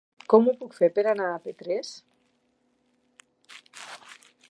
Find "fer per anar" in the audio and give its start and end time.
0.77-1.27